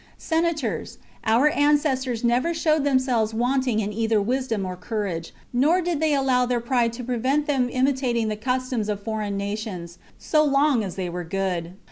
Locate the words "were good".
11.07-11.73